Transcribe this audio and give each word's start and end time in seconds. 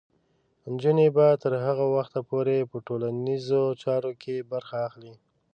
نجونې 0.71 1.07
به 1.15 1.27
تر 1.43 1.53
هغه 1.65 1.85
وخته 1.95 2.19
پورې 2.29 2.57
په 2.71 2.77
ټولنیزو 2.87 3.63
چارو 3.83 4.11
کې 4.21 4.47
برخه 4.51 4.77
اخلي. 4.87 5.13